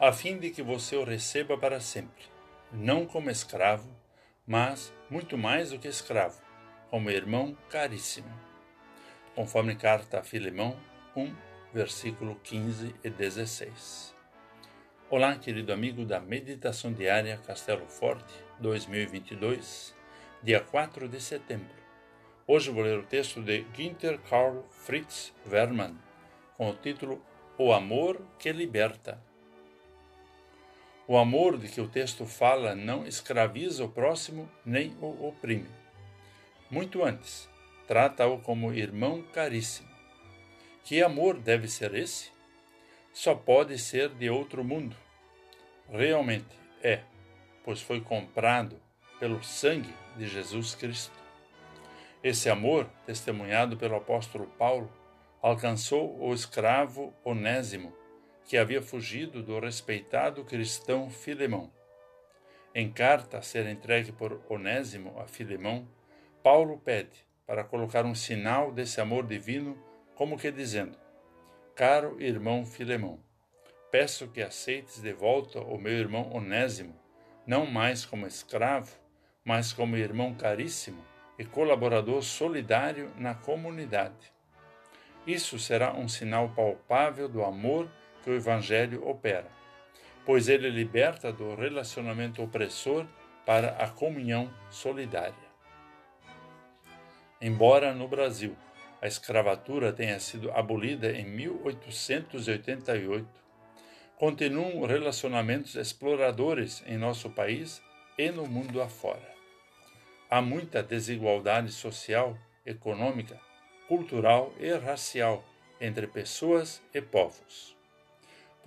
a 0.00 0.12
fim 0.12 0.38
de 0.38 0.50
que 0.50 0.62
você 0.62 0.94
o 0.94 1.02
receba 1.02 1.58
para 1.58 1.80
sempre, 1.80 2.22
não 2.72 3.04
como 3.04 3.30
escravo, 3.30 3.88
mas 4.46 4.94
muito 5.10 5.36
mais 5.36 5.70
do 5.70 5.78
que 5.78 5.88
escravo, 5.88 6.40
como 6.88 7.10
irmão 7.10 7.56
caríssimo. 7.68 8.32
Conforme 9.34 9.74
carta 9.74 10.20
a 10.20 10.22
Filemão 10.22 10.76
1, 11.16 11.34
versículo 11.74 12.36
15 12.44 12.94
e 13.02 13.10
16. 13.10 14.14
Olá, 15.10 15.34
querido 15.34 15.72
amigo 15.72 16.04
da 16.04 16.20
Meditação 16.20 16.92
Diária 16.92 17.36
Castelo 17.44 17.88
Forte 17.88 18.32
2022, 18.60 19.96
dia 20.44 20.60
4 20.60 21.08
de 21.08 21.20
setembro. 21.20 21.74
Hoje 22.46 22.70
vou 22.70 22.84
ler 22.84 23.00
o 23.00 23.06
texto 23.06 23.42
de 23.42 23.62
Günther 23.76 24.20
Karl 24.20 24.62
Fritz 24.70 25.34
Wermann, 25.50 25.98
com 26.56 26.70
o 26.70 26.74
título 26.74 27.20
O 27.58 27.72
Amor 27.72 28.22
que 28.38 28.52
Liberta. 28.52 29.26
O 31.10 31.16
amor 31.16 31.56
de 31.56 31.68
que 31.68 31.80
o 31.80 31.88
texto 31.88 32.26
fala 32.26 32.74
não 32.74 33.06
escraviza 33.06 33.82
o 33.82 33.88
próximo 33.88 34.46
nem 34.62 34.94
o 35.00 35.26
oprime. 35.26 35.70
Muito 36.70 37.02
antes, 37.02 37.48
trata-o 37.86 38.38
como 38.40 38.74
irmão 38.74 39.22
caríssimo. 39.32 39.88
Que 40.84 41.02
amor 41.02 41.38
deve 41.38 41.66
ser 41.66 41.94
esse? 41.94 42.30
Só 43.10 43.34
pode 43.34 43.78
ser 43.78 44.10
de 44.10 44.28
outro 44.28 44.62
mundo. 44.62 44.94
Realmente 45.90 46.54
é, 46.82 47.00
pois 47.64 47.80
foi 47.80 48.02
comprado 48.02 48.78
pelo 49.18 49.42
sangue 49.42 49.94
de 50.14 50.28
Jesus 50.28 50.74
Cristo. 50.74 51.18
Esse 52.22 52.50
amor, 52.50 52.86
testemunhado 53.06 53.78
pelo 53.78 53.96
apóstolo 53.96 54.46
Paulo, 54.58 54.92
alcançou 55.40 56.22
o 56.22 56.34
escravo 56.34 57.14
Onésimo 57.24 57.96
que 58.48 58.56
havia 58.56 58.80
fugido 58.80 59.42
do 59.42 59.60
respeitado 59.60 60.42
cristão 60.42 61.10
Filemão. 61.10 61.70
Em 62.74 62.90
carta 62.90 63.36
a 63.36 63.42
ser 63.42 63.66
entregue 63.66 64.10
por 64.10 64.40
Onésimo 64.48 65.20
a 65.20 65.26
Filemão, 65.26 65.86
Paulo 66.42 66.78
pede 66.78 67.26
para 67.46 67.62
colocar 67.62 68.06
um 68.06 68.14
sinal 68.14 68.72
desse 68.72 69.02
amor 69.02 69.26
divino, 69.26 69.76
como 70.14 70.38
que 70.38 70.50
dizendo: 70.50 70.96
Caro 71.74 72.16
irmão 72.18 72.64
Filemão, 72.64 73.20
peço 73.90 74.28
que 74.28 74.40
aceites 74.40 75.02
de 75.02 75.12
volta 75.12 75.60
o 75.60 75.76
meu 75.76 75.92
irmão 75.92 76.32
Onésimo, 76.32 76.98
não 77.46 77.66
mais 77.66 78.06
como 78.06 78.26
escravo, 78.26 78.96
mas 79.44 79.74
como 79.74 79.94
irmão 79.94 80.32
caríssimo 80.32 81.04
e 81.38 81.44
colaborador 81.44 82.22
solidário 82.22 83.12
na 83.18 83.34
comunidade. 83.34 84.32
Isso 85.26 85.58
será 85.58 85.92
um 85.92 86.08
sinal 86.08 86.48
palpável 86.48 87.28
do 87.28 87.44
amor 87.44 87.90
que 88.28 88.32
o 88.32 88.36
Evangelho 88.36 89.08
opera, 89.08 89.50
pois 90.26 90.50
ele 90.50 90.68
liberta 90.68 91.32
do 91.32 91.54
relacionamento 91.54 92.42
opressor 92.42 93.06
para 93.46 93.68
a 93.82 93.88
comunhão 93.88 94.52
solidária. 94.68 95.48
Embora 97.40 97.94
no 97.94 98.06
Brasil 98.06 98.54
a 99.00 99.06
escravatura 99.06 99.94
tenha 99.94 100.20
sido 100.20 100.50
abolida 100.50 101.10
em 101.10 101.24
1888, 101.24 103.26
continuam 104.16 104.84
relacionamentos 104.84 105.74
exploradores 105.74 106.84
em 106.86 106.98
nosso 106.98 107.30
país 107.30 107.82
e 108.18 108.30
no 108.30 108.46
mundo 108.46 108.82
afora. 108.82 109.34
Há 110.28 110.42
muita 110.42 110.82
desigualdade 110.82 111.72
social, 111.72 112.36
econômica, 112.66 113.40
cultural 113.86 114.52
e 114.60 114.70
racial 114.74 115.42
entre 115.80 116.06
pessoas 116.06 116.82
e 116.92 117.00
povos. 117.00 117.77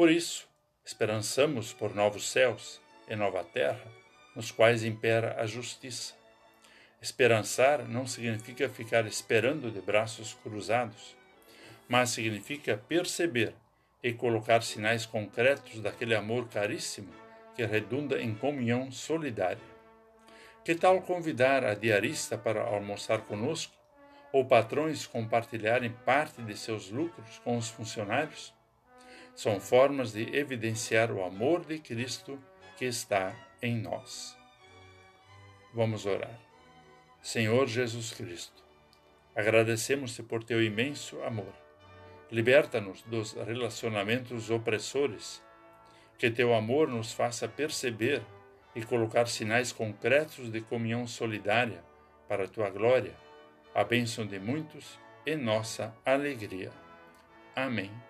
Por 0.00 0.10
isso, 0.10 0.48
esperançamos 0.82 1.74
por 1.74 1.94
novos 1.94 2.30
céus 2.30 2.80
e 3.06 3.14
nova 3.14 3.44
terra, 3.44 3.84
nos 4.34 4.50
quais 4.50 4.82
impera 4.82 5.38
a 5.38 5.44
justiça. 5.44 6.14
Esperançar 7.02 7.86
não 7.86 8.06
significa 8.06 8.66
ficar 8.66 9.04
esperando 9.04 9.70
de 9.70 9.78
braços 9.78 10.32
cruzados, 10.42 11.14
mas 11.86 12.08
significa 12.08 12.82
perceber 12.88 13.52
e 14.02 14.10
colocar 14.10 14.62
sinais 14.62 15.04
concretos 15.04 15.82
daquele 15.82 16.14
amor 16.14 16.48
caríssimo 16.48 17.12
que 17.54 17.66
redunda 17.66 18.22
em 18.22 18.34
comunhão 18.34 18.90
solidária. 18.90 19.68
Que 20.64 20.74
tal 20.74 21.02
convidar 21.02 21.62
a 21.62 21.74
diarista 21.74 22.38
para 22.38 22.62
almoçar 22.62 23.20
conosco, 23.26 23.74
ou 24.32 24.46
patrões 24.46 25.06
compartilharem 25.06 25.90
parte 26.06 26.40
de 26.40 26.56
seus 26.56 26.88
lucros 26.88 27.38
com 27.44 27.58
os 27.58 27.68
funcionários? 27.68 28.58
São 29.34 29.60
formas 29.60 30.12
de 30.12 30.36
evidenciar 30.36 31.10
o 31.10 31.24
amor 31.24 31.64
de 31.64 31.78
Cristo 31.78 32.38
que 32.76 32.84
está 32.84 33.34
em 33.62 33.76
nós. 33.76 34.36
Vamos 35.72 36.06
orar. 36.06 36.38
Senhor 37.22 37.66
Jesus 37.66 38.12
Cristo, 38.12 38.62
agradecemos-te 39.34 40.22
por 40.22 40.42
teu 40.42 40.62
imenso 40.62 41.22
amor. 41.22 41.52
Liberta-nos 42.30 43.02
dos 43.02 43.32
relacionamentos 43.32 44.50
opressores. 44.50 45.42
Que 46.18 46.30
teu 46.30 46.54
amor 46.54 46.88
nos 46.88 47.12
faça 47.12 47.48
perceber 47.48 48.22
e 48.74 48.82
colocar 48.82 49.26
sinais 49.26 49.72
concretos 49.72 50.50
de 50.50 50.60
comunhão 50.60 51.06
solidária 51.06 51.82
para 52.28 52.46
tua 52.46 52.70
glória, 52.70 53.16
a 53.74 53.82
bênção 53.82 54.26
de 54.26 54.38
muitos 54.38 54.98
e 55.26 55.34
nossa 55.34 55.94
alegria. 56.04 56.70
Amém. 57.54 58.09